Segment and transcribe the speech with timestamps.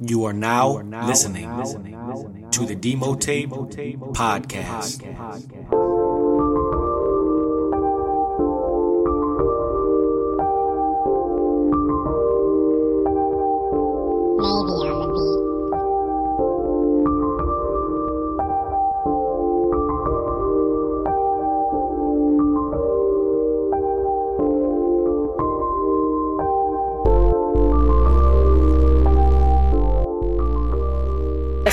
[0.00, 1.48] You are now, listening,
[2.50, 5.02] to the Demo Tape Podcast.
[14.42, 14.81] Maybe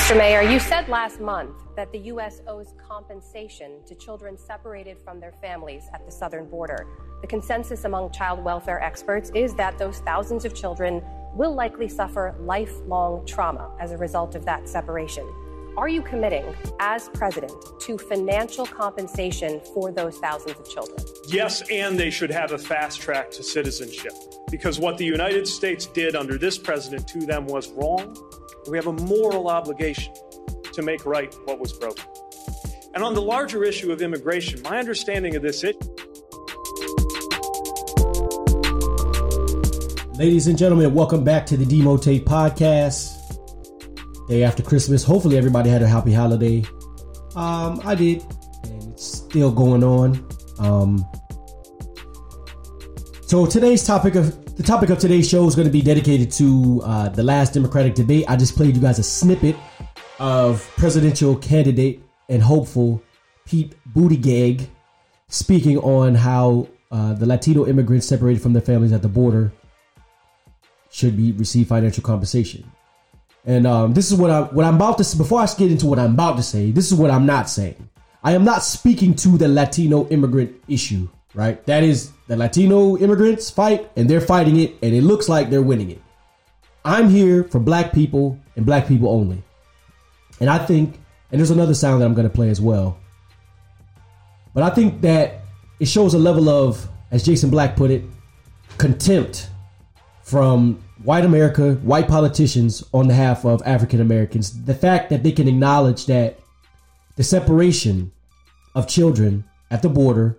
[0.09, 0.17] Mr.
[0.17, 2.41] Mayor, you said last month that the U.S.
[2.47, 6.87] owes compensation to children separated from their families at the southern border.
[7.21, 11.03] The consensus among child welfare experts is that those thousands of children
[11.35, 15.31] will likely suffer lifelong trauma as a result of that separation.
[15.79, 16.43] Are you committing,
[16.81, 20.97] as president, to financial compensation for those thousands of children?
[21.29, 24.11] Yes, and they should have a fast track to citizenship.
[24.51, 28.13] Because what the United States did under this president to them was wrong.
[28.69, 30.13] We have a moral obligation
[30.73, 32.03] to make right what was broken.
[32.93, 35.79] And on the larger issue of immigration, my understanding of this issue.
[40.15, 43.18] Ladies and gentlemen, welcome back to the Demo Tape Podcast.
[44.29, 45.03] Day after Christmas.
[45.03, 46.63] Hopefully, everybody had a happy holiday.
[47.35, 48.23] Um, I did,
[48.63, 50.23] and it's still going on.
[50.59, 51.03] Um,
[53.23, 56.81] so today's topic of the topic of today's show is going to be dedicated to
[56.83, 58.25] uh, the last Democratic debate.
[58.27, 59.55] I just played you guys a snippet
[60.19, 63.01] of presidential candidate and hopeful
[63.45, 64.67] Pete Buttigieg
[65.27, 69.51] speaking on how uh, the Latino immigrants separated from their families at the border
[70.91, 72.69] should be receive financial compensation.
[73.49, 75.97] And um, this is what I what I'm about to before I get into what
[75.97, 76.69] I'm about to say.
[76.69, 77.89] This is what I'm not saying.
[78.23, 81.09] I am not speaking to the Latino immigrant issue.
[81.33, 85.49] Right, that is the Latino immigrants fight, and they're fighting it, and it looks like
[85.49, 86.01] they're winning it.
[86.85, 89.41] I'm here for black people and black people only.
[90.39, 90.99] And I think,
[91.31, 92.99] and there's another sound that I'm going to play as well.
[94.53, 95.41] But I think that
[95.79, 98.03] it shows a level of, as Jason Black put it,
[98.77, 99.49] contempt
[100.29, 104.63] from white America, white politicians on behalf of African Americans.
[104.65, 106.39] The fact that they can acknowledge that
[107.15, 108.11] the separation
[108.75, 110.37] of children at the border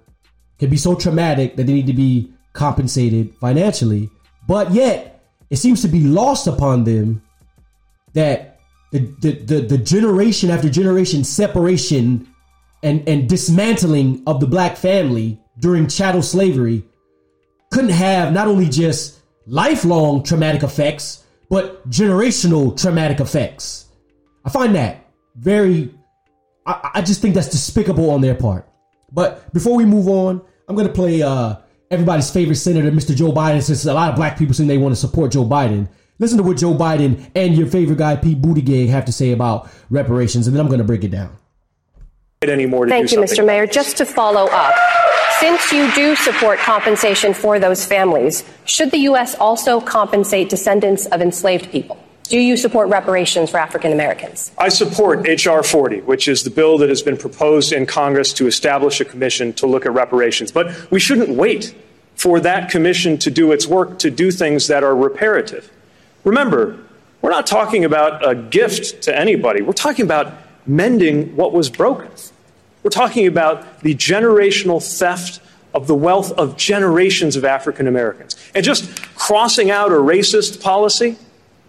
[0.59, 4.09] can be so traumatic that they need to be compensated financially,
[4.47, 7.23] but yet it seems to be lost upon them
[8.13, 8.61] that
[8.93, 12.29] the the, the, the generation after generation separation
[12.83, 16.85] and, and dismantling of the black family during chattel slavery
[17.71, 23.87] couldn't have not only just lifelong traumatic effects, but generational traumatic effects.
[24.45, 25.95] I find that very,
[26.67, 28.69] I, I just think that's despicable on their part.
[29.13, 31.57] But before we move on, I'm going to play uh,
[31.91, 33.15] everybody's favorite senator, Mr.
[33.15, 35.89] Joe Biden, since a lot of black people saying they want to support Joe Biden.
[36.19, 39.71] Listen to what Joe Biden and your favorite guy, Pete Buttigieg, have to say about
[39.89, 41.37] reparations, and then I'm going to break it down.
[42.43, 43.45] Anymore to Thank do you, Mr.
[43.45, 43.67] Mayor.
[43.67, 44.75] Just to follow up,
[45.41, 49.35] since you do support compensation for those families, should the U.S.
[49.37, 51.99] also compensate descendants of enslaved people?
[52.25, 54.53] Do you support reparations for African Americans?
[54.59, 55.63] I support H.R.
[55.63, 59.55] 40, which is the bill that has been proposed in Congress to establish a commission
[59.55, 60.53] to look at reparations.
[60.53, 61.75] But we shouldn't wait
[62.17, 65.73] for that commission to do its work to do things that are reparative.
[66.23, 66.79] Remember,
[67.23, 70.35] we're not talking about a gift to anybody, we're talking about
[70.67, 72.11] mending what was broken.
[72.91, 75.39] We're talking about the generational theft
[75.73, 78.35] of the wealth of generations of African Americans.
[78.53, 81.17] And just crossing out a racist policy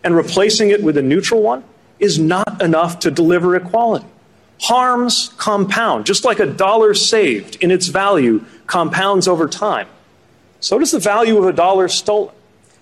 [0.03, 1.63] and replacing it with a neutral one
[1.99, 4.07] is not enough to deliver equality.
[4.61, 9.88] Harms compound, just like a dollar saved in its value compounds over time.
[10.59, 12.33] So does the value of a dollar stolen.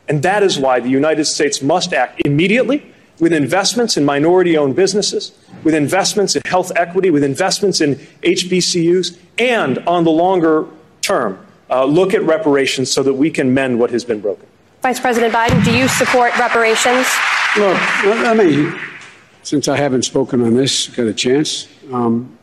[0.08, 2.90] And that is why the United States must act immediately
[3.20, 5.32] with investments in minority owned businesses,
[5.64, 10.66] with investments in health equity, with investments in HBCUs, and on the longer
[11.02, 14.48] term, uh, look at reparations so that we can mend what has been broken.
[14.82, 17.06] Vice President Biden, do you support reparations?
[17.58, 18.72] Look, let me,
[19.44, 21.68] since I haven't spoken on this, got a chance.
[21.92, 22.38] Um,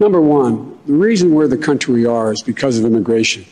[0.00, 3.44] number one, the reason we're the country we are is because of immigration.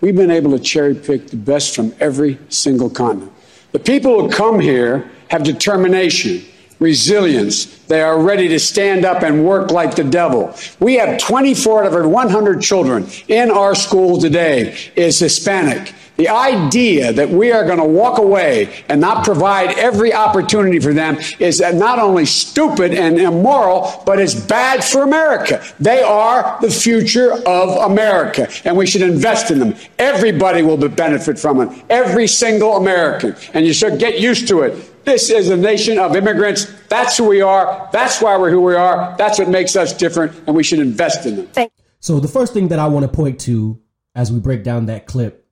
[0.00, 3.32] We've been able to cherry pick the best from every single continent.
[3.72, 6.44] The people who come here have determination,
[6.78, 7.66] resilience.
[7.86, 10.54] They are ready to stand up and work like the devil.
[10.80, 15.94] We have 24 out of every 100 children in our school today is Hispanic.
[16.18, 20.92] The idea that we are going to walk away and not provide every opportunity for
[20.92, 25.64] them is not only stupid and immoral, but it's bad for America.
[25.78, 29.76] They are the future of America, and we should invest in them.
[30.00, 31.84] Everybody will benefit from it.
[31.88, 33.36] Every single American.
[33.54, 35.04] And you should get used to it.
[35.04, 36.66] This is a nation of immigrants.
[36.88, 37.88] That's who we are.
[37.92, 39.14] That's why we're who we are.
[39.18, 41.70] That's what makes us different, and we should invest in them.
[42.00, 43.80] So the first thing that I want to point to
[44.16, 45.44] as we break down that clip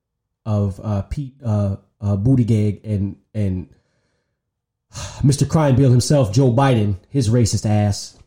[0.46, 3.68] of uh, Pete uh, uh, Buttigieg and and
[5.22, 5.46] Mr.
[5.46, 8.18] Crime Bill himself, Joe Biden, his racist ass,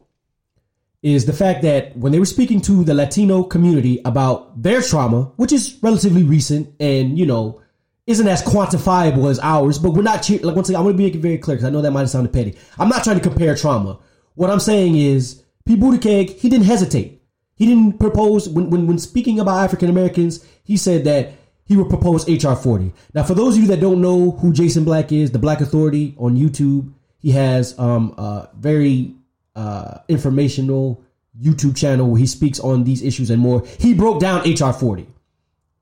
[1.01, 5.31] is the fact that when they were speaking to the Latino community about their trauma,
[5.37, 7.61] which is relatively recent and you know
[8.05, 11.17] isn't as quantifiable as ours, but we're not like once again, I'm going to be
[11.17, 12.57] very clear because I know that might sounded petty.
[12.77, 13.99] I'm not trying to compare trauma.
[14.35, 17.21] What I'm saying is Pete Buttigieg, he didn't hesitate.
[17.55, 20.45] He didn't propose when when, when speaking about African Americans.
[20.63, 21.33] He said that
[21.69, 22.91] he would propose HR 40.
[23.13, 26.15] Now, for those of you that don't know who Jason Black is, the Black Authority
[26.17, 29.13] on YouTube, he has um, a very
[29.55, 31.03] uh, informational
[31.39, 33.63] YouTube channel where he speaks on these issues and more.
[33.77, 35.07] He broke down HR 40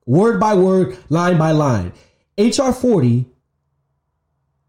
[0.04, 1.92] word by word, line by line.
[2.36, 3.24] HR 40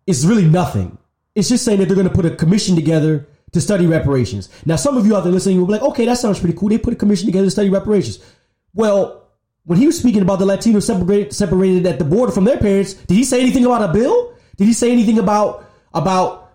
[0.07, 0.97] is really nothing.
[1.35, 4.47] It's just saying that they're going to put a commission together to study reparations.
[4.65, 6.69] Now, some of you out there listening will be like, okay, that sounds pretty cool.
[6.69, 8.19] They put a commission together to study reparations.
[8.73, 9.28] Well,
[9.69, 12.95] when he was speaking about the Latinos separated, separated at the border from their parents,
[12.95, 14.33] did he say anything about a bill?
[14.57, 15.63] Did he say anything about
[15.93, 16.53] about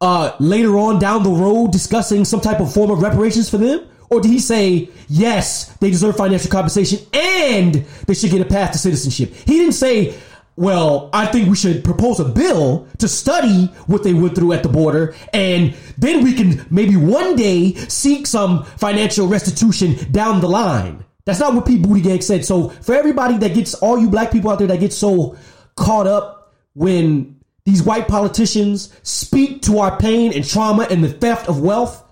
[0.00, 3.88] uh, later on down the road discussing some type of form of reparations for them?
[4.10, 8.72] Or did he say, yes, they deserve financial compensation and they should get a path
[8.72, 9.32] to citizenship?
[9.32, 10.18] He didn't say,
[10.56, 14.64] well, I think we should propose a bill to study what they went through at
[14.64, 20.48] the border, and then we can maybe one day seek some financial restitution down the
[20.48, 21.04] line.
[21.24, 22.44] That's not what Pete Buttigieg said.
[22.44, 25.36] So for everybody that gets, all you black people out there that get so
[25.74, 31.48] caught up when these white politicians speak to our pain and trauma and the theft
[31.48, 32.04] of wealth,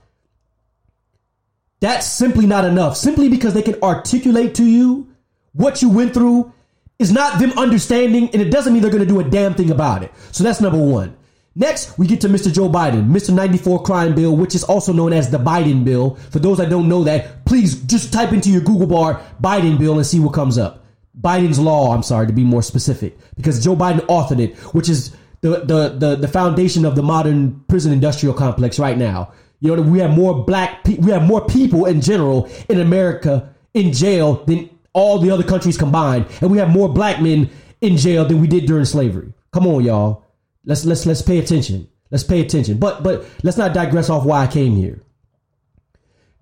[1.80, 2.96] that's simply not enough.
[2.96, 5.08] Simply because they can articulate to you
[5.52, 6.52] what you went through
[6.98, 9.70] is not them understanding, and it doesn't mean they're going to do a damn thing
[9.70, 10.12] about it.
[10.30, 11.16] So that's number one.
[11.54, 12.52] Next, we get to Mr.
[12.52, 13.34] Joe Biden, Mr.
[13.34, 16.14] 94 crime bill, which is also known as the Biden bill.
[16.30, 19.98] For those that don't know that, please just type into your Google bar Biden bill
[19.98, 20.84] and see what comes up.
[21.20, 25.14] Biden's law, I'm sorry, to be more specific, because Joe Biden authored it, which is
[25.42, 29.32] the, the, the, the foundation of the modern prison industrial complex right now.
[29.60, 33.54] You know, we have more black, pe- we have more people in general in America
[33.74, 36.26] in jail than all the other countries combined.
[36.40, 37.50] And we have more black men
[37.80, 39.32] in jail than we did during slavery.
[39.52, 40.24] Come on, y'all.
[40.64, 41.88] Let's let's let's pay attention.
[42.10, 42.78] Let's pay attention.
[42.78, 45.00] But but let's not digress off why I came here.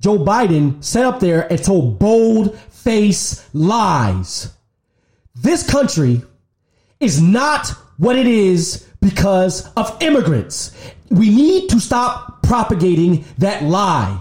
[0.01, 4.53] Joe Biden sat up there and told bold face lies.
[5.35, 6.23] This country
[6.99, 7.69] is not
[7.99, 10.77] what it is because of immigrants.
[11.11, 14.21] We need to stop propagating that lie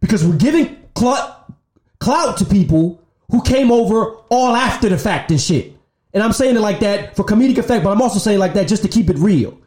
[0.00, 1.52] because we're giving clout,
[1.98, 5.73] clout to people who came over all after the fact and shit.
[6.14, 8.68] And I'm saying it like that for comedic effect, but I'm also saying like that
[8.68, 9.60] just to keep it real.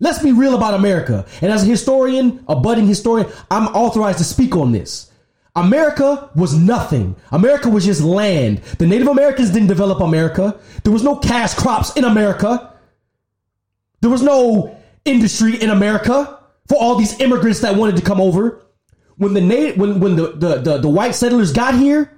[0.00, 1.26] Let's be real about America.
[1.40, 5.10] And as a historian, a budding historian, I'm authorized to speak on this.
[5.56, 7.16] America was nothing.
[7.32, 8.58] America was just land.
[8.78, 10.60] The Native Americans didn't develop America.
[10.84, 12.74] There was no cash crops in America.
[14.00, 16.38] There was no industry in America
[16.68, 18.62] for all these immigrants that wanted to come over.
[19.16, 22.17] When the native, when when the, the, the, the white settlers got here,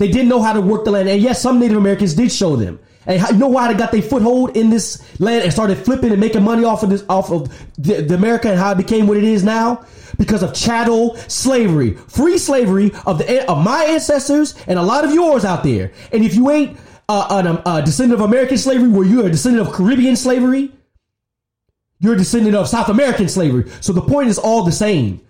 [0.00, 1.10] they didn't know how to work the land.
[1.10, 2.80] And yes, some Native Americans did show them.
[3.04, 6.18] And you know why they got their foothold in this land and started flipping and
[6.18, 9.18] making money off of this, off of the, the America and how it became what
[9.18, 9.84] it is now?
[10.16, 15.12] Because of chattel slavery, free slavery of the of my ancestors and a lot of
[15.12, 15.92] yours out there.
[16.12, 16.78] And if you ain't
[17.10, 20.72] uh, a, a descendant of American slavery, where you're a descendant of Caribbean slavery,
[21.98, 23.70] you're a descendant of South American slavery.
[23.82, 25.20] So the point is all the same.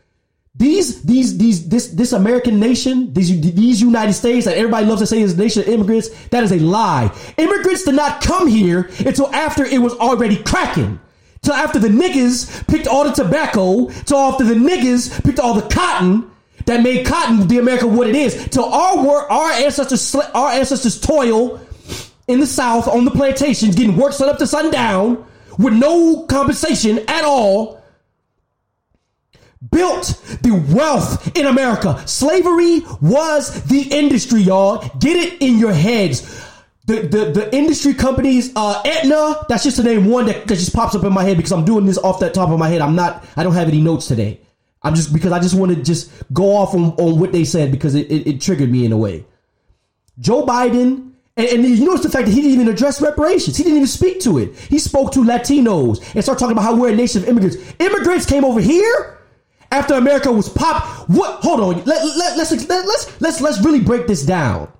[0.55, 5.07] These, these, these, this, this American nation, these, these United States that everybody loves to
[5.07, 7.11] say is a nation of immigrants, that is a lie.
[7.37, 10.99] Immigrants did not come here until after it was already cracking.
[11.43, 15.67] Till after the niggas picked all the tobacco, till after the niggas picked all the
[15.75, 16.31] cotton
[16.67, 18.49] that made cotton the America what it is.
[18.49, 21.61] Till our our ancestors, our ancestors toil
[22.29, 25.25] in the South on the plantations, getting work sun up to sundown
[25.59, 27.80] with no compensation at all
[29.71, 30.07] built
[30.43, 32.03] the wealth in America.
[32.07, 34.89] Slavery was the industry, y'all.
[34.99, 36.47] Get it in your heads.
[36.87, 40.75] The, the, the industry companies, uh, Aetna, that's just the name one that, that just
[40.75, 42.81] pops up in my head because I'm doing this off that top of my head.
[42.81, 44.41] I'm not, I don't have any notes today.
[44.83, 47.71] I'm just, because I just want to just go off on, on what they said
[47.71, 49.27] because it, it, it triggered me in a way.
[50.19, 53.57] Joe Biden And, and you notice the fact that he didn't even address reparations.
[53.57, 54.59] He didn't even speak to it.
[54.59, 57.57] He spoke to Latinos and started talking about how we're a nation of immigrants.
[57.79, 59.19] Immigrants came over here
[59.71, 61.09] after America was pop.
[61.09, 61.41] What?
[61.43, 61.85] Hold on.
[61.85, 64.73] Let, let, let's, let, let's let's let's really break this down.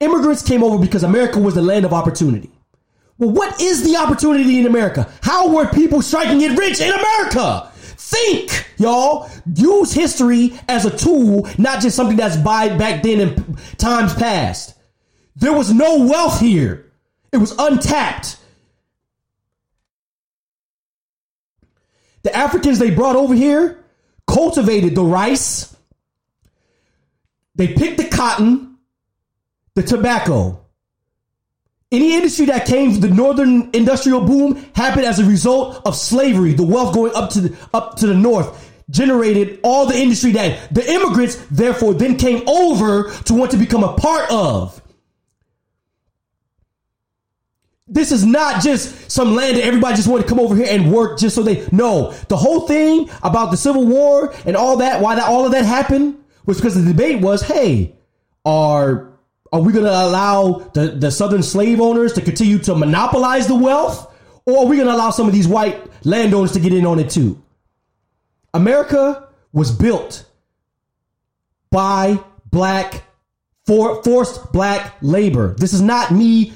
[0.00, 2.50] Immigrants came over because America was the land of opportunity.
[3.18, 5.10] Well, what is the opportunity in America?
[5.22, 7.72] How were people striking it rich in America?
[7.74, 9.30] Think, y'all.
[9.54, 14.74] Use history as a tool, not just something that's by back then in times past.
[15.34, 16.92] There was no wealth here.
[17.32, 18.36] It was untapped.
[22.22, 23.84] The Africans they brought over here
[24.26, 25.74] cultivated the rice.
[27.54, 28.78] They picked the cotton,
[29.74, 30.60] the tobacco.
[31.92, 36.52] Any industry that came from the northern industrial boom happened as a result of slavery.
[36.52, 40.72] The wealth going up to the, up to the north generated all the industry that
[40.74, 44.80] the immigrants therefore then came over to want to become a part of.
[47.88, 50.92] This is not just some land that everybody just want to come over here and
[50.92, 52.12] work just so they no.
[52.28, 55.64] The whole thing about the Civil War and all that, why that all of that
[55.64, 57.94] happened was because the debate was, hey,
[58.44, 59.12] are
[59.52, 63.54] are we going to allow the, the Southern slave owners to continue to monopolize the
[63.54, 64.12] wealth?
[64.44, 66.98] Or are we going to allow some of these white landowners to get in on
[66.98, 67.42] it too?
[68.54, 70.24] America was built
[71.70, 72.18] by
[72.50, 73.04] black,
[73.66, 75.54] for, forced black labor.
[75.54, 76.52] This is not me.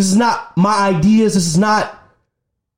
[0.00, 1.34] This is not my ideas.
[1.34, 1.94] This is not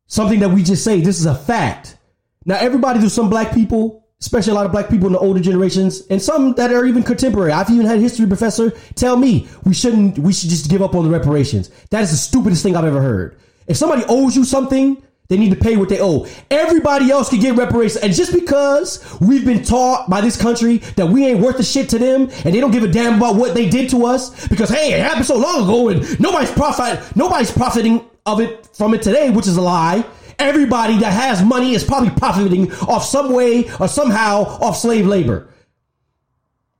[0.08, 1.00] something that we just say.
[1.00, 1.96] This is a fact.
[2.44, 5.40] Now, everybody, there's some black people especially a lot of black people in the older
[5.40, 7.50] generations and some that are even contemporary.
[7.50, 10.94] I've even had a history professor tell me we shouldn't, we should just give up
[10.94, 11.70] on the reparations.
[11.90, 13.36] That is the stupidest thing I've ever heard.
[13.66, 16.26] If somebody owes you something, they need to pay what they owe.
[16.50, 18.02] Everybody else can get reparations.
[18.02, 21.88] And just because we've been taught by this country that we ain't worth a shit
[21.90, 24.68] to them and they don't give a damn about what they did to us because,
[24.68, 29.02] hey, it happened so long ago and nobody's profit, nobody's profiting of it from it
[29.02, 30.04] today, which is a lie
[30.38, 35.48] everybody that has money is probably profiting off some way or somehow off slave labor.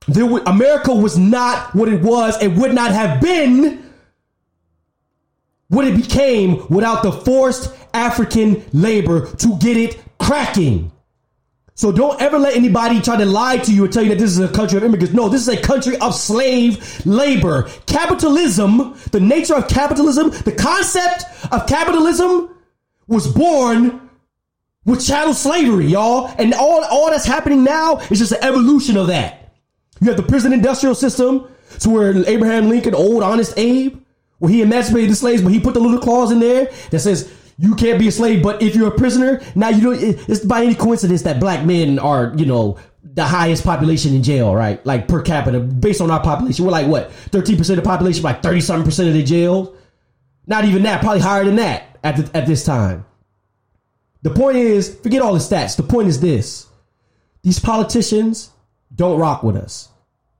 [0.07, 2.41] There America was not what it was.
[2.41, 3.92] It would not have been
[5.73, 10.91] what it became without the forced African labor to get it cracking.
[11.75, 14.29] So don't ever let anybody try to lie to you and tell you that this
[14.29, 15.13] is a country of immigrants.
[15.13, 17.67] No, this is a country of slave labor.
[17.87, 22.55] Capitalism, the nature of capitalism, the concept of capitalism
[23.07, 24.07] was born
[24.85, 26.31] with chattel slavery, y'all.
[26.37, 29.55] And all, all that's happening now is just an evolution of that.
[29.99, 31.47] You have the prison industrial system,
[31.79, 34.02] to where Abraham Lincoln, old honest Abe,
[34.39, 37.33] where he emancipated the slaves, but he put the little clause in there that says
[37.57, 39.99] you can't be a slave, but if you're a prisoner, now you don't.
[40.29, 44.55] It's by any coincidence that black men are, you know, the highest population in jail,
[44.55, 44.83] right?
[44.85, 48.23] Like per capita, based on our population, we're like what, thirteen percent of the population,
[48.23, 49.77] like thirty something percent of the jails.
[50.47, 53.05] Not even that, probably higher than that at, the, at this time.
[54.23, 55.77] The point is, forget all the stats.
[55.77, 56.67] The point is this
[57.43, 58.49] these politicians
[58.93, 59.89] don't rock with us.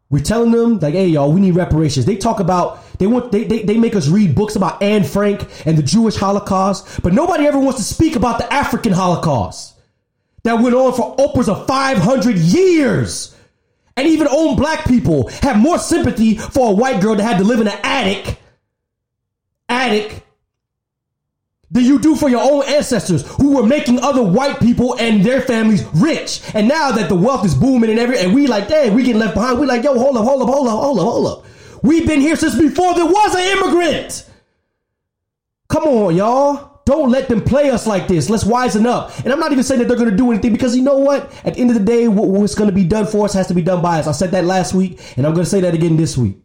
[0.10, 2.06] We're telling them, like, hey, y'all, we need reparations.
[2.06, 5.48] They talk about, they want, they, they, they make us read books about Anne Frank
[5.66, 9.76] and the Jewish Holocaust, but nobody ever wants to speak about the African Holocaust
[10.44, 13.36] that went on for upwards of 500 years.
[13.96, 17.44] And even own black people have more sympathy for a white girl that had to
[17.44, 18.40] live in an attic,
[19.70, 20.24] attic
[21.70, 25.42] than you do for your own ancestors who were making other white people and their
[25.42, 26.42] families rich.
[26.54, 29.20] And now that the wealth is booming and every, and we like, dang, we getting
[29.20, 29.60] left behind.
[29.60, 31.46] We like, yo, hold up, hold up, hold up, hold up, hold up.
[31.84, 34.26] We've been here since before there was an immigrant.
[35.68, 36.82] Come on, y'all.
[36.86, 38.30] Don't let them play us like this.
[38.30, 39.18] Let's wisen up.
[39.20, 41.32] And I'm not even saying that they're going to do anything because you know what?
[41.46, 43.54] At the end of the day, what's going to be done for us has to
[43.54, 44.08] be done by us.
[44.08, 46.38] I said that last week, and I'm going to say that again this week.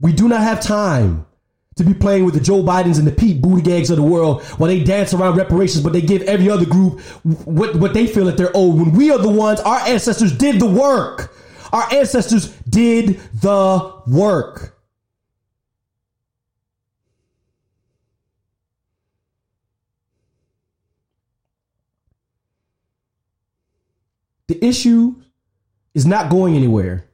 [0.00, 1.26] We do not have time
[1.76, 4.68] to be playing with the Joe Bidens and the Pete Buttigiegs of the world while
[4.68, 7.00] they dance around reparations, but they give every other group
[7.44, 8.76] what, what they feel that they're owed.
[8.76, 11.34] When we are the ones, our ancestors did the work.
[11.72, 14.78] Our ancestors did the work.
[24.48, 25.16] The issue
[25.94, 27.04] is not going anywhere.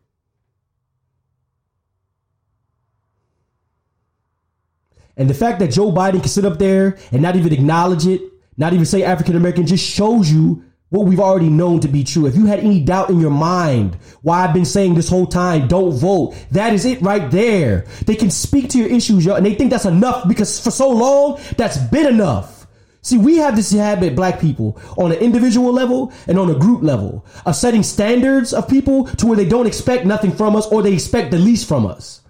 [5.17, 8.21] And the fact that Joe Biden can sit up there and not even acknowledge it,
[8.57, 10.65] not even say African American, just shows you
[10.95, 12.27] what we've already known to be true.
[12.27, 15.67] If you had any doubt in your mind why I've been saying this whole time,
[15.67, 17.87] don't vote, that is it right there.
[18.07, 21.41] They can speak to your issues, and they think that's enough because for so long,
[21.57, 22.69] that's been enough.
[23.03, 26.83] See, we have this habit, black people, on an individual level and on a group
[26.83, 30.81] level of setting standards of people to where they don't expect nothing from us or
[30.81, 32.23] they expect the least from us.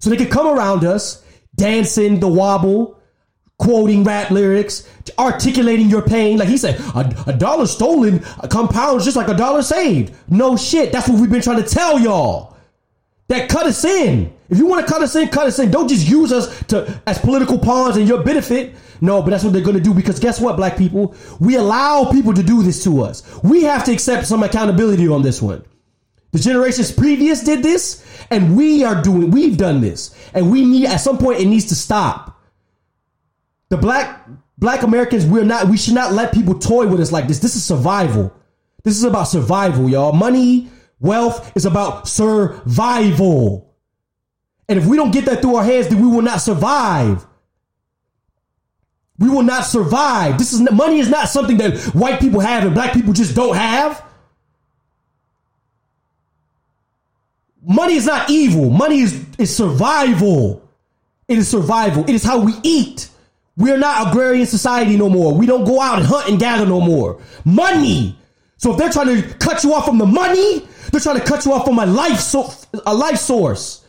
[0.00, 1.24] So they could come around us,
[1.56, 3.00] dancing the wobble,
[3.64, 6.38] quoting rap lyrics, articulating your pain.
[6.38, 10.14] Like he said, a, a dollar stolen compounds just like a dollar saved.
[10.28, 10.92] No shit.
[10.92, 12.56] That's what we've been trying to tell y'all.
[13.28, 14.34] That cut us in.
[14.50, 15.70] If you want to cut us in, cut us in.
[15.70, 18.74] Don't just use us to as political pawns in your benefit.
[19.00, 21.14] No, but that's what they're going to do because guess what, black people?
[21.40, 23.22] We allow people to do this to us.
[23.42, 25.64] We have to accept some accountability on this one.
[26.32, 30.14] The generations previous did this, and we are doing, we've done this.
[30.34, 32.33] And we need, at some point, it needs to stop.
[33.74, 37.26] The black, black Americans, we're not, we should not let people toy with us like
[37.26, 37.40] this.
[37.40, 38.32] This is survival.
[38.84, 40.12] This is about survival, y'all.
[40.12, 43.74] Money, wealth is about survival.
[44.68, 47.26] And if we don't get that through our heads, then we will not survive.
[49.18, 50.38] We will not survive.
[50.38, 53.56] This is money is not something that white people have and black people just don't
[53.56, 54.04] have.
[57.60, 58.70] Money is not evil.
[58.70, 60.62] Money is, is survival.
[61.26, 62.04] It is survival.
[62.04, 63.10] It is how we eat.
[63.56, 65.32] We're not agrarian society no more.
[65.34, 67.20] We don't go out and hunt and gather no more.
[67.44, 68.18] Money.
[68.56, 71.44] So if they're trying to cut you off from the money, they're trying to cut
[71.44, 72.50] you off from a life so
[72.86, 73.84] a life source.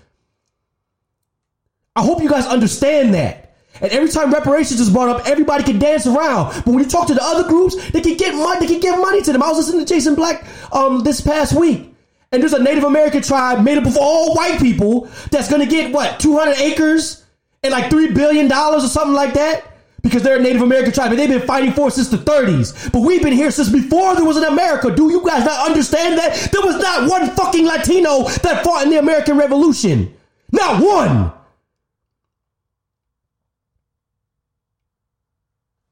[1.95, 3.55] I hope you guys understand that.
[3.81, 6.53] And every time reparations is brought up, everybody can dance around.
[6.63, 8.59] But when you talk to the other groups, they can get money.
[8.59, 9.43] They can give money to them.
[9.43, 11.93] I was listening to Jason Black um this past week,
[12.31, 15.91] and there's a Native American tribe made up of all white people that's gonna get
[15.91, 17.24] what 200 acres
[17.65, 21.09] and like three billion dollars or something like that because they're a Native American tribe
[21.09, 22.91] and they've been fighting for it since the 30s.
[22.91, 24.95] But we've been here since before there was an America.
[24.95, 26.51] Do you guys not understand that?
[26.51, 30.15] There was not one fucking Latino that fought in the American Revolution.
[30.51, 31.31] Not one.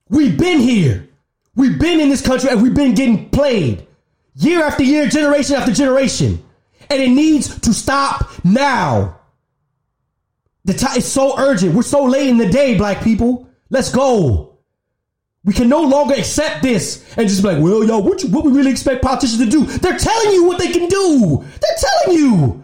[0.10, 1.10] We've been here.
[1.56, 3.88] We've been in this country and we've been getting played
[4.36, 6.44] year after year, generation after generation.
[6.88, 9.20] And it needs to stop now.
[10.66, 11.76] The time is so urgent.
[11.76, 13.50] We're so late in the day, black people.
[13.70, 14.58] Let's go.
[15.46, 18.46] We can no longer accept this and just be like, well, yo, what, you, what
[18.46, 19.66] we really expect politicians to do?
[19.66, 21.44] They're telling you what they can do.
[21.60, 22.64] They're telling you.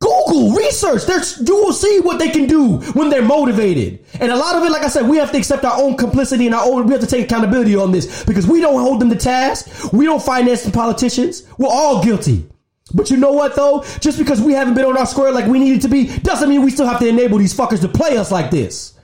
[0.00, 1.06] Google, research.
[1.06, 4.04] There's, you will see what they can do when they're motivated.
[4.20, 6.46] And a lot of it, like I said, we have to accept our own complicity
[6.46, 9.10] and our own, we have to take accountability on this because we don't hold them
[9.10, 9.92] to task.
[9.92, 11.44] We don't finance the politicians.
[11.56, 12.46] We're all guilty.
[12.94, 13.84] But you know what though?
[14.00, 16.62] Just because we haven't been on our square like we needed to be, doesn't mean
[16.62, 18.94] we still have to enable these fuckers to play us like this.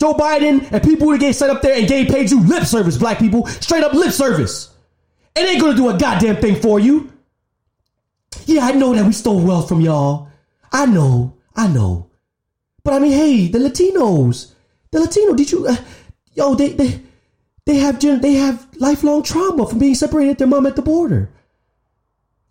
[0.00, 2.96] Joe Biden and people who get set up there and gave paid you lip service,
[2.96, 4.74] black people, straight up lip service.
[5.36, 7.12] It ain't gonna do a goddamn thing for you.
[8.46, 10.28] Yeah, I know that we stole wealth from y'all.
[10.72, 12.10] I know, I know.
[12.84, 14.54] But I mean, hey, the Latinos,
[14.90, 15.76] the Latino, did you, uh,
[16.34, 17.00] yo, they, they,
[17.64, 21.30] they have, they have lifelong trauma from being separated their mom at the border.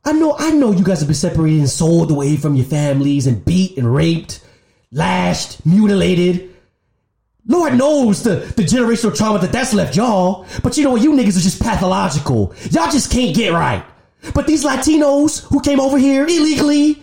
[0.03, 3.27] I know, I know you guys have been separated and sold away from your families
[3.27, 4.43] and beat and raped,
[4.91, 6.49] lashed, mutilated.
[7.45, 10.47] Lord knows the, the generational trauma that that's left y'all.
[10.63, 11.01] But you know what?
[11.01, 12.53] You niggas are just pathological.
[12.71, 13.85] Y'all just can't get right.
[14.33, 17.01] But these Latinos who came over here illegally,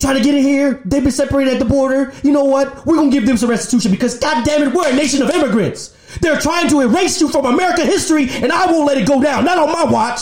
[0.00, 2.12] trying to get in here, they've been separated at the border.
[2.22, 2.86] You know what?
[2.86, 5.96] We're gonna give them some restitution because God damn it, we're a nation of immigrants.
[6.20, 9.44] They're trying to erase you from American history, and I won't let it go down.
[9.44, 10.20] Not on my watch.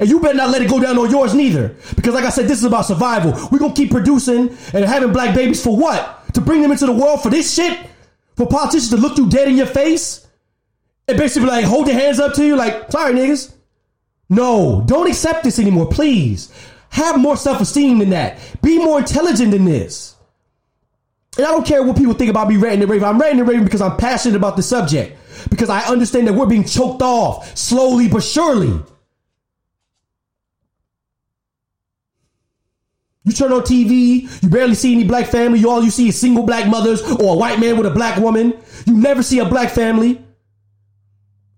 [0.00, 1.76] And you better not let it go down on yours neither.
[1.94, 3.32] Because like I said, this is about survival.
[3.50, 6.34] We're gonna keep producing and having black babies for what?
[6.34, 7.78] To bring them into the world for this shit?
[8.34, 10.26] For politicians to look you dead in your face?
[11.08, 13.54] And basically like hold their hands up to you like, sorry niggas.
[14.28, 16.52] No, don't accept this anymore, please.
[16.90, 18.38] Have more self-esteem than that.
[18.62, 20.16] Be more intelligent than this.
[21.36, 23.06] And I don't care what people think about me ranting and raving.
[23.06, 25.16] I'm ranting and raving because I'm passionate about the subject.
[25.50, 28.80] Because I understand that we're being choked off slowly but surely.
[33.26, 35.58] You turn on TV, you barely see any black family.
[35.58, 38.18] You all you see is single black mothers or a white man with a black
[38.18, 38.54] woman.
[38.86, 40.24] You never see a black family.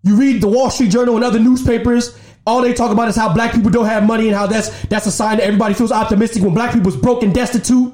[0.03, 2.19] You read the Wall Street Journal and other newspapers.
[2.47, 5.07] All they talk about is how black people don't have money and how that's that's
[5.07, 7.93] a sign that everybody feels optimistic when black people's broke and destitute.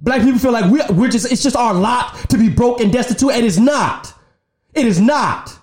[0.00, 2.90] Black people feel like we're, we're just it's just our lot to be broke and
[2.90, 4.14] destitute, and it's not.
[4.72, 5.58] It is not.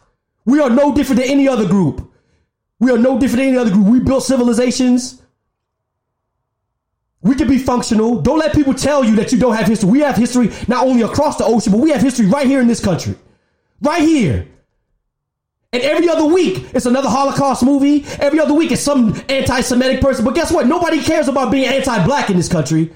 [0.45, 2.13] We are no different than any other group.
[2.79, 3.87] We are no different than any other group.
[3.87, 5.22] We built civilizations.
[7.23, 8.21] We can be functional.
[8.21, 9.89] Don't let people tell you that you don't have history.
[9.89, 12.67] We have history not only across the ocean, but we have history right here in
[12.67, 13.15] this country.
[13.81, 14.47] Right here.
[15.71, 18.05] And every other week, it's another Holocaust movie.
[18.19, 20.25] Every other week, it's some anti Semitic person.
[20.25, 20.67] But guess what?
[20.67, 22.91] Nobody cares about being anti black in this country.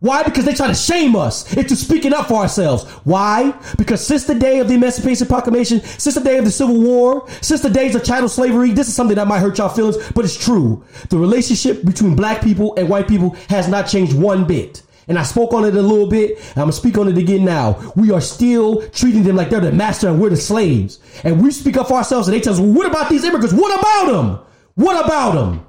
[0.00, 0.22] Why?
[0.22, 2.84] Because they try to shame us into speaking up for ourselves.
[3.04, 3.52] Why?
[3.76, 7.28] Because since the day of the Emancipation Proclamation, since the day of the Civil War,
[7.42, 10.24] since the days of chattel slavery, this is something that might hurt y'all feelings, but
[10.24, 10.82] it's true.
[11.10, 14.82] The relationship between black people and white people has not changed one bit.
[15.06, 16.38] And I spoke on it a little bit.
[16.38, 17.92] And I'm gonna speak on it again now.
[17.96, 21.00] We are still treating them like they're the master and we're the slaves.
[21.24, 23.52] And we speak up for ourselves and they tell us, well, what about these immigrants?
[23.52, 24.38] What about them?
[24.76, 25.66] What about them?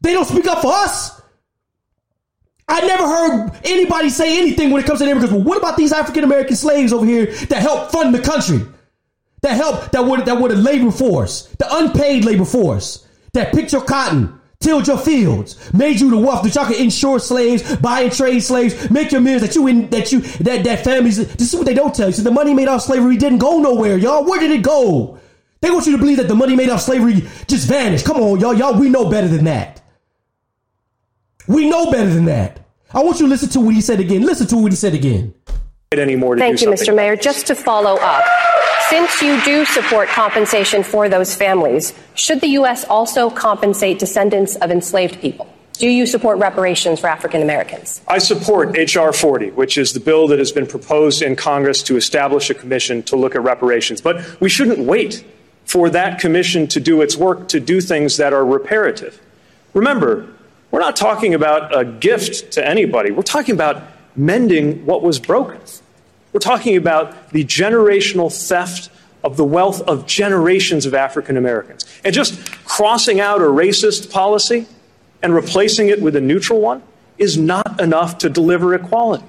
[0.00, 1.21] They don't speak up for us.
[2.72, 5.30] I never heard anybody say anything when it comes to immigrants.
[5.30, 8.62] Well, what about these African American slaves over here that helped fund the country?
[9.42, 13.72] That helped that were that were the labor force, the unpaid labor force that picked
[13.72, 18.02] your cotton, tilled your fields, made you the wealth that y'all can insure slaves, buy
[18.02, 21.18] and trade slaves, make your millions that you in that you that that families.
[21.34, 22.14] This is what they don't tell you.
[22.14, 24.24] So the money made off slavery didn't go nowhere, y'all.
[24.24, 25.18] Where did it go?
[25.60, 28.06] They want you to believe that the money made off slavery just vanished.
[28.06, 28.54] Come on, y'all.
[28.54, 29.82] Y'all, we know better than that.
[31.46, 32.61] We know better than that.
[32.94, 34.22] I want you to listen to what he said again.
[34.22, 35.34] Listen to what he said again.
[35.92, 36.96] Anymore to Thank do you, something Mr.
[36.96, 37.16] Mayor.
[37.16, 38.24] Just to follow up,
[38.88, 42.84] since you do support compensation for those families, should the U.S.
[42.84, 45.48] also compensate descendants of enslaved people?
[45.74, 48.02] Do you support reparations for African Americans?
[48.06, 49.12] I support H.R.
[49.12, 53.02] 40, which is the bill that has been proposed in Congress to establish a commission
[53.04, 54.02] to look at reparations.
[54.02, 55.24] But we shouldn't wait
[55.64, 59.20] for that commission to do its work to do things that are reparative.
[59.72, 60.28] Remember,
[60.72, 63.12] we're not talking about a gift to anybody.
[63.12, 63.84] We're talking about
[64.16, 65.60] mending what was broken.
[66.32, 68.88] We're talking about the generational theft
[69.22, 71.86] of the wealth of generations of African Americans.
[72.04, 74.66] And just crossing out a racist policy
[75.22, 76.82] and replacing it with a neutral one
[77.18, 79.24] is not enough to deliver equality.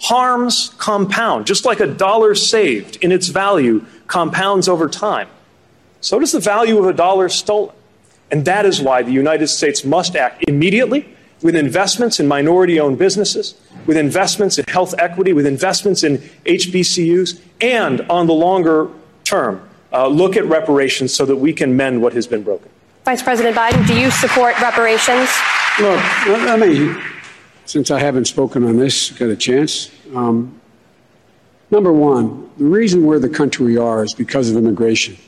[0.00, 5.28] Harms compound, just like a dollar saved in its value compounds over time.
[6.00, 7.74] So does the value of a dollar stolen.
[8.30, 11.08] And that is why the United States must act immediately
[11.42, 13.54] with investments in minority owned businesses,
[13.86, 18.88] with investments in health equity, with investments in HBCUs, and on the longer
[19.24, 22.70] term, uh, look at reparations so that we can mend what has been broken.
[23.04, 25.28] Vice President Biden, do you support reparations?
[25.78, 26.94] Look, let me,
[27.66, 29.90] since I haven't spoken on this, got a chance.
[30.14, 30.58] Um,
[31.70, 35.18] number one, the reason we're the country we are is because of immigration.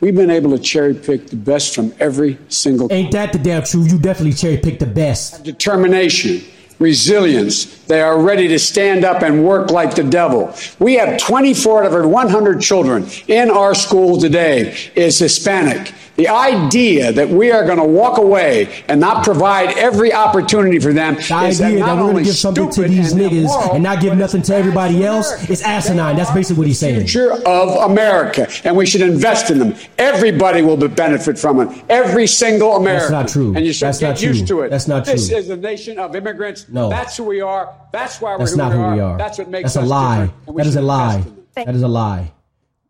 [0.00, 2.90] We've been able to cherry pick the best from every single.
[2.90, 3.92] Ain't that the damn truth?
[3.92, 5.44] You definitely cherry picked the best.
[5.44, 6.42] Determination,
[6.78, 7.66] resilience.
[7.84, 10.54] They are ready to stand up and work like the devil.
[10.78, 15.92] We have 24 out of every 100 children in our school today is Hispanic.
[16.20, 20.92] The idea that we are going to walk away and not provide every opportunity for
[20.92, 23.72] them The is idea not that we're gonna give something to these and niggas immoral,
[23.72, 26.16] and not give nothing to everybody else is asinine.
[26.16, 26.96] That's basically what he's saying.
[27.06, 29.74] Future of America, and we should invest in them.
[29.96, 31.84] Everybody will benefit from it.
[31.88, 33.12] Every single American.
[33.12, 33.54] That's not true.
[33.56, 34.58] And you should That's get not used true.
[34.58, 34.68] to it.
[34.68, 35.36] That's not This true.
[35.36, 36.66] This is a nation of immigrants.
[36.68, 36.90] No.
[36.90, 37.74] That's who we are.
[37.92, 38.94] That's why we're That's who, not we, who are.
[38.94, 39.16] we are.
[39.16, 40.30] That's what makes That's a lie.
[40.54, 41.14] That is a lie.
[41.14, 41.44] invest in them.
[41.66, 42.32] That is a lie.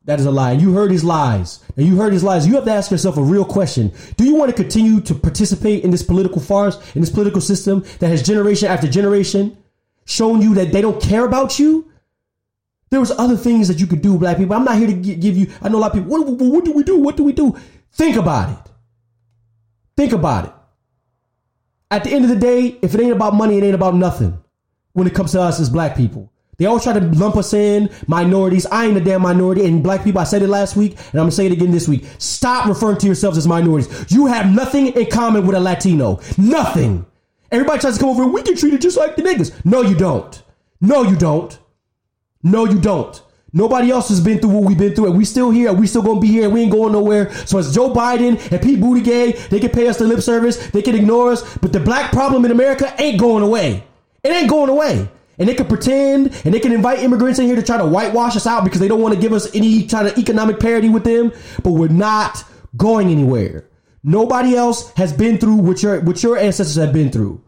[0.05, 0.53] That is a lie.
[0.53, 1.61] And you heard his lies.
[1.77, 2.47] And you heard his lies.
[2.47, 3.93] You have to ask yourself a real question.
[4.17, 7.85] Do you want to continue to participate in this political farce, in this political system
[7.99, 9.57] that has generation after generation
[10.07, 11.91] shown you that they don't care about you?
[12.91, 14.57] There was other things that you could do, black people.
[14.57, 15.53] I'm not here to give you.
[15.63, 16.11] I know a lot of people.
[16.11, 16.99] What, what do we do?
[16.99, 17.57] What do we do?
[17.93, 18.73] Think about it.
[19.97, 20.53] Think about it.
[21.91, 24.43] At the end of the day, if it ain't about money, it ain't about nothing.
[24.93, 27.89] When it comes to us as black people, they always try to lump us in
[28.07, 28.67] minorities.
[28.67, 30.21] I ain't a damn minority, and black people.
[30.21, 32.05] I said it last week, and I'm gonna say it again this week.
[32.19, 34.13] Stop referring to yourselves as minorities.
[34.13, 36.21] You have nothing in common with a Latino.
[36.37, 37.07] Nothing.
[37.51, 39.59] Everybody tries to come over and we get treated just like the niggas.
[39.65, 40.43] No, you don't.
[40.83, 41.59] No, you don't.
[42.43, 43.23] No, you don't.
[43.55, 45.87] Nobody else has been through what we've been through, and we still here, and we
[45.87, 47.33] still gonna be here, and we ain't going nowhere.
[47.47, 49.49] So it's Joe Biden and Pete Buttigieg.
[49.49, 52.45] They can pay us the lip service, they can ignore us, but the black problem
[52.45, 53.83] in America ain't going away.
[54.23, 55.09] It ain't going away.
[55.41, 58.37] And they can pretend, and they can invite immigrants in here to try to whitewash
[58.37, 61.03] us out because they don't want to give us any kind of economic parity with
[61.03, 61.33] them.
[61.65, 62.45] But we're not
[62.77, 63.67] going anywhere.
[64.05, 67.43] Nobody else has been through what your what your ancestors have been through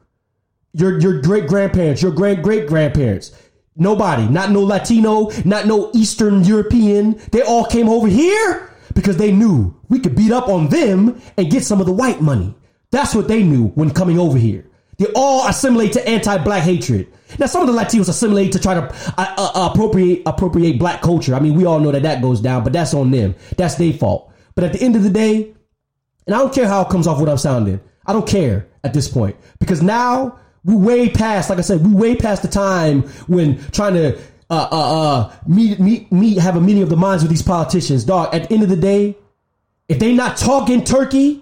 [0.74, 3.33] your your great grandparents, your great great grandparents.
[3.76, 7.20] Nobody, not no Latino, not no Eastern European.
[7.31, 11.50] They all came over here because they knew we could beat up on them and
[11.50, 12.55] get some of the white money.
[12.90, 14.66] That's what they knew when coming over here.
[14.98, 17.12] They all assimilate to anti-black hatred.
[17.38, 18.83] Now, some of the Latinos assimilate to try to
[19.18, 21.35] uh, uh, appropriate appropriate black culture.
[21.35, 23.35] I mean, we all know that that goes down, but that's on them.
[23.57, 24.33] That's their fault.
[24.55, 25.55] But at the end of the day,
[26.26, 27.81] and I don't care how it comes off what I'm sounding.
[28.07, 31.94] I don't care at this point because now we're way past, like I said, we
[31.94, 34.18] way past the time when trying to
[34.50, 38.05] uh uh uh meet meet meet have a meeting of the minds with these politicians.
[38.05, 39.16] Dog, at the end of the day,
[39.88, 41.41] if they not talking turkey,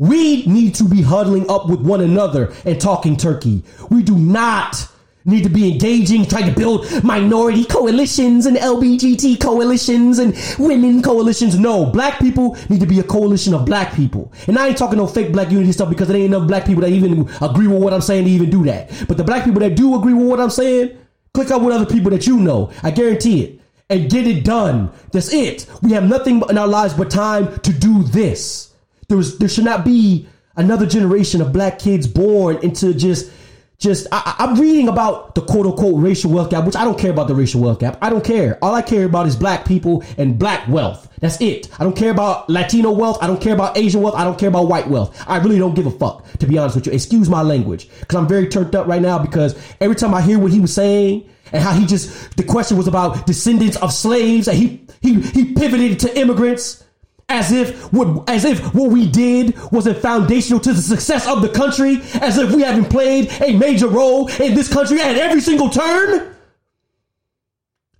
[0.00, 3.62] we need to be huddling up with one another and talking turkey.
[3.90, 4.88] We do not
[5.26, 11.58] need to be engaging, trying to build minority coalitions and LGBT coalitions and women coalitions.
[11.58, 14.32] No, black people need to be a coalition of black people.
[14.46, 16.80] And I ain't talking no fake black unity stuff because there ain't enough black people
[16.80, 18.90] that even agree with what I'm saying to even do that.
[19.06, 20.96] But the black people that do agree with what I'm saying,
[21.34, 22.72] click up with other people that you know.
[22.82, 23.60] I guarantee it.
[23.90, 24.92] And get it done.
[25.12, 25.66] That's it.
[25.82, 28.69] We have nothing in our lives but time to do this.
[29.10, 33.30] There, there should not be another generation of black kids born into just
[33.78, 37.10] just I, am reading about the quote unquote racial wealth gap, which I don't care
[37.10, 37.98] about the racial wealth gap.
[38.02, 38.58] I don't care.
[38.62, 41.08] All I care about is black people and black wealth.
[41.18, 41.68] That's it.
[41.80, 43.18] I don't care about Latino wealth.
[43.22, 44.14] I don't care about Asian wealth.
[44.14, 45.24] I don't care about white wealth.
[45.26, 46.92] I really don't give a fuck, to be honest with you.
[46.92, 49.18] Excuse my language, because I'm very turned up right now.
[49.18, 52.76] Because every time I hear what he was saying and how he just the question
[52.76, 56.84] was about descendants of slaves, and he he he pivoted to immigrants
[57.30, 61.48] as if what as if what we did wasn't foundational to the success of the
[61.48, 65.70] country, as if we haven't played a major role in this country at every single
[65.70, 66.34] turn.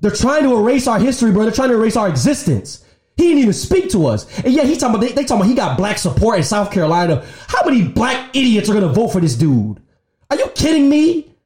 [0.01, 1.45] They're trying to erase our history, bro.
[1.45, 2.85] They're trying to erase our existence.
[3.17, 4.27] He didn't even speak to us.
[4.41, 6.73] And yet he talking about they, they talking about he got black support in South
[6.73, 7.25] Carolina.
[7.47, 9.81] How many black idiots are gonna vote for this dude?
[10.31, 11.37] Are you kidding me?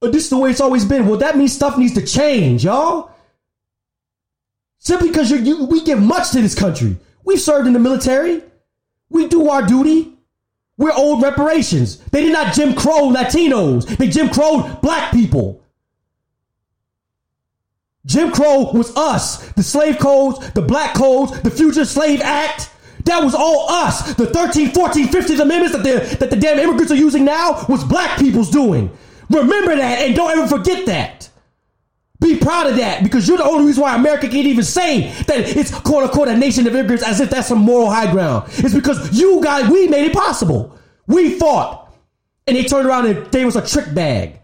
[0.00, 1.06] But this is the way it's always been.
[1.06, 3.11] Well, that means stuff needs to change, y'all.
[4.84, 6.96] Simply because you, we give much to this country.
[7.22, 8.42] We've served in the military.
[9.10, 10.12] We do our duty.
[10.76, 11.98] We're old reparations.
[12.10, 13.86] They did not Jim Crow Latinos.
[13.96, 15.62] They Jim Crow black people.
[18.06, 19.48] Jim Crow was us.
[19.52, 22.68] The slave codes, the black codes, the Fugitive Slave Act.
[23.04, 24.14] That was all us.
[24.14, 28.18] The 13, 14, 15 amendments that that the damn immigrants are using now was black
[28.18, 28.90] people's doing.
[29.30, 31.28] Remember that and don't ever forget that.
[32.22, 35.56] Be proud of that because you're the only reason why America can't even say that
[35.56, 38.48] it's quote unquote a nation of immigrants as if that's some moral high ground.
[38.58, 40.78] It's because you guys, we made it possible.
[41.06, 41.92] We fought.
[42.46, 44.38] And they turned around and gave us a trick bag.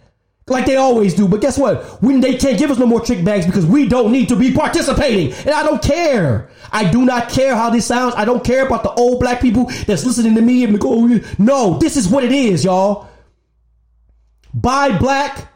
[0.48, 1.28] Like they always do.
[1.28, 2.02] But guess what?
[2.02, 4.52] When they can't give us no more trick bags because we don't need to be
[4.52, 5.32] participating.
[5.32, 6.50] And I don't care.
[6.72, 8.14] I do not care how this sounds.
[8.16, 11.06] I don't care about the old black people that's listening to me and go,
[11.38, 13.08] no, this is what it is, y'all.
[14.54, 15.52] Buy black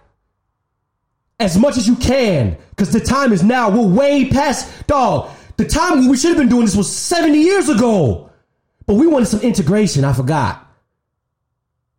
[1.45, 3.71] as much as you can because the time is now.
[3.71, 5.31] We're way past, dog.
[5.57, 8.31] The time when we should have been doing this was 70 years ago.
[8.87, 10.05] But we wanted some integration.
[10.05, 10.69] I forgot.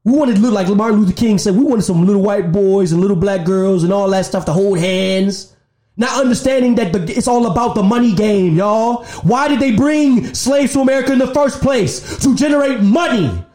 [0.03, 2.91] We wanted, to look like Martin Luther King said, we wanted some little white boys
[2.91, 5.55] and little black girls and all that stuff to hold hands.
[5.95, 9.05] Not understanding that the, it's all about the money game, y'all.
[9.21, 12.17] Why did they bring slaves to America in the first place?
[12.19, 13.45] To generate money.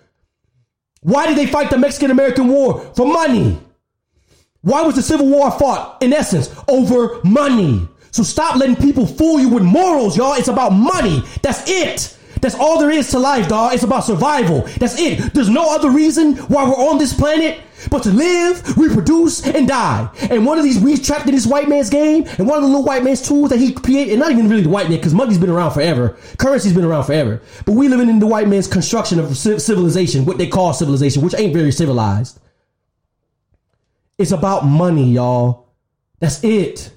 [1.01, 2.81] Why did they fight the Mexican American War?
[2.94, 3.59] For money.
[4.62, 7.87] Why was the Civil War fought, in essence, over money?
[8.11, 10.35] So stop letting people fool you with morals, y'all.
[10.35, 11.23] It's about money.
[11.42, 12.18] That's it.
[12.40, 13.75] That's all there is to life, dog.
[13.75, 14.62] It's about survival.
[14.79, 15.33] That's it.
[15.33, 20.11] There's no other reason why we're on this planet but to live, reproduce, and die.
[20.31, 22.68] And one of these, we trapped in this white man's game, and one of the
[22.68, 25.14] little white man's tools that he created, and not even really the white man, because
[25.14, 26.16] money's been around forever.
[26.38, 27.40] Currency's been around forever.
[27.64, 31.35] But we living in the white man's construction of civilization, what they call civilization, which
[31.35, 32.40] ain't very civilized.
[34.18, 35.68] It's about money, y'all.
[36.18, 36.90] That's it.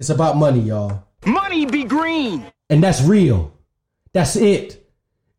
[0.00, 1.04] It's about money, y'all.
[1.26, 2.50] Money be green.
[2.70, 3.52] And that's real.
[4.12, 4.82] That's it.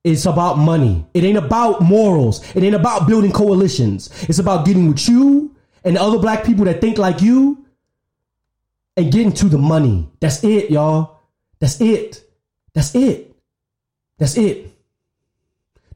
[0.03, 1.05] It's about money.
[1.13, 2.43] It ain't about morals.
[2.55, 4.09] It ain't about building coalitions.
[4.29, 7.65] It's about getting with you and other black people that think like you
[8.95, 10.09] and getting to the money.
[10.19, 11.19] That's it, y'all.
[11.59, 12.23] That's it.
[12.73, 13.35] That's it.
[14.19, 14.72] That's it.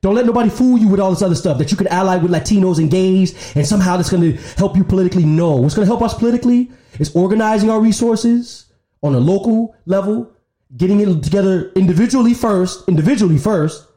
[0.02, 2.32] Don't let nobody fool you with all this other stuff that you can ally with
[2.32, 5.26] Latinos and gays and somehow that's going to help you politically.
[5.26, 8.66] No, what's going to help us politically is organizing our resources
[9.04, 10.32] on a local level,
[10.76, 13.88] getting it together individually first, individually first,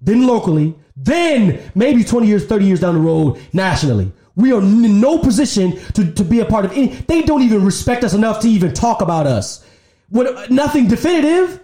[0.00, 4.12] then locally, then maybe 20 years, 30 years down the road, nationally.
[4.36, 6.88] We are in no position to, to be a part of any.
[6.88, 9.64] They don't even respect us enough to even talk about us.
[10.08, 11.60] What, nothing definitive.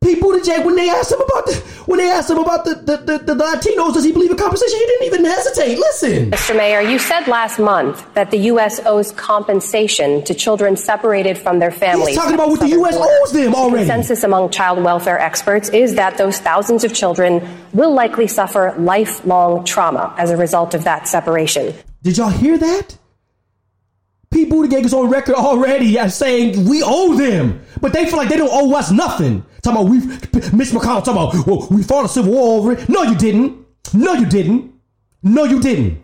[0.00, 1.54] Pete Buttigieg, when they asked him about the
[1.86, 4.78] when they asked him about the, the, the, the Latinos, does he believe in compensation?
[4.78, 5.78] He didn't even hesitate.
[5.78, 6.30] Listen.
[6.30, 6.56] Mr.
[6.56, 8.78] Mayor, you said last month that the U.S.
[8.84, 12.08] owes compensation to children separated from their families.
[12.08, 12.96] He's talking about what the U.S.
[12.96, 13.12] border.
[13.22, 13.84] owes them already.
[13.84, 18.74] The consensus among child welfare experts is that those thousands of children will likely suffer
[18.78, 21.74] lifelong trauma as a result of that separation.
[22.02, 22.98] Did y'all hear that?
[24.30, 28.28] Pete Buttigieg is on record already as saying we owe them, but they feel like
[28.28, 29.44] they don't owe us nothing.
[29.68, 32.88] Talking about we, Mitch McConnell talking about well, we fought a civil war over it.
[32.88, 33.66] No, you didn't.
[33.92, 34.72] No, you didn't.
[35.22, 36.02] No, you didn't.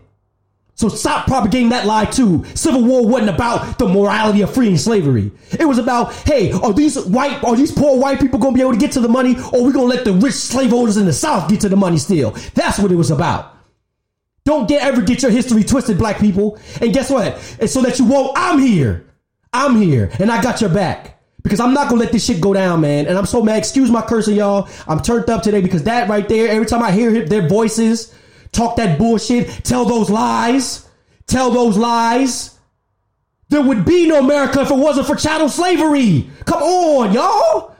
[0.75, 2.43] So stop propagating that lie too.
[2.53, 5.31] Civil War wasn't about the morality of freeing slavery.
[5.57, 8.73] It was about, hey, are these white, are these poor white people gonna be able
[8.73, 11.13] to get to the money, or are we gonna let the rich slaveholders in the
[11.13, 12.31] South get to the money still?
[12.55, 13.55] That's what it was about.
[14.43, 16.59] Don't get ever get your history twisted, black people.
[16.81, 17.57] And guess what?
[17.59, 19.07] And so that you won't, I'm here.
[19.53, 21.14] I'm here, and I got your back.
[21.45, 23.05] Because I'm not gonna let this shit go down, man.
[23.05, 23.59] And I'm so mad.
[23.59, 24.67] Excuse my cursing, y'all.
[24.87, 28.11] I'm turned up today because that right there, every time I hear their voices,
[28.51, 30.89] talk that bullshit, tell those lies,
[31.27, 32.57] tell those lies.
[33.49, 36.27] There would be no America if it wasn't for chattel slavery.
[36.45, 37.75] Come on, y'all.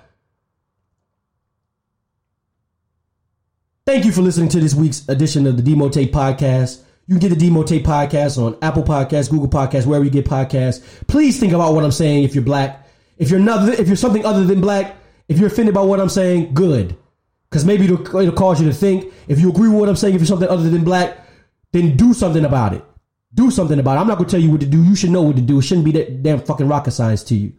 [3.87, 6.83] Thank you for listening to this week's edition of the Demo Tape Podcast.
[7.07, 10.25] You can get the Demo Tape Podcast on Apple Podcasts, Google Podcasts, wherever you get
[10.25, 10.83] podcasts.
[11.07, 12.84] Please think about what I'm saying if you're black.
[13.17, 14.95] If you're not, if you're something other than black,
[15.27, 16.97] if you're offended by what I'm saying, good
[17.55, 19.13] because maybe it'll, it'll cause you to think.
[19.29, 21.25] If you agree with what I'm saying, if you're something other than black,
[21.71, 22.83] then do something about it.
[23.33, 24.01] Do something about it.
[24.01, 24.83] I'm not gonna tell you what to do.
[24.83, 25.59] You should know what to do.
[25.59, 27.53] It shouldn't be that damn fucking rocket science to you.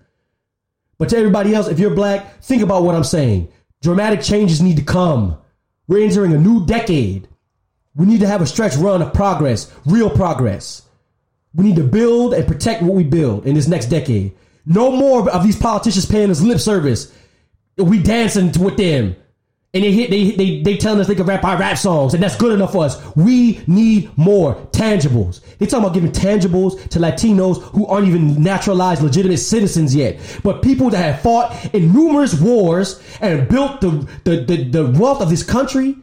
[0.98, 3.48] But to everybody else, if you're black, think about what I'm saying.
[3.80, 5.38] Dramatic changes need to come.
[5.86, 7.28] We're entering a new decade.
[7.94, 10.82] We need to have a stretch run of progress, real progress.
[11.54, 14.34] We need to build and protect what we build in this next decade.
[14.66, 17.12] No more of these politicians paying us lip service.
[17.76, 19.16] We dancing with them
[19.76, 22.22] and they hit they they they telling us they can rap our rap songs and
[22.22, 23.00] that's good enough for us.
[23.14, 25.42] We need more tangibles.
[25.58, 30.62] They talking about giving tangibles to Latinos who aren't even naturalized legitimate citizens yet, but
[30.62, 35.28] people that have fought in numerous wars and built the the the, the wealth of
[35.28, 35.96] this country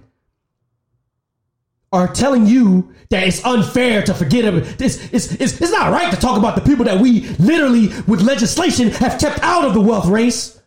[1.93, 4.62] are telling you that it's unfair to forget them.
[4.77, 8.21] This it's, it's, it's not right to talk about the people that we literally, with
[8.21, 10.60] legislation, have kept out of the wealth race.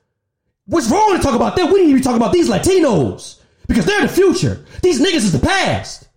[0.66, 1.72] What's wrong to talk about them?
[1.72, 4.64] We need to be talking about these Latinos because they're the future.
[4.82, 6.08] These niggas is the past.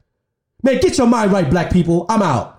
[0.62, 2.06] Man, get your mind right, black people.
[2.08, 2.59] I'm out.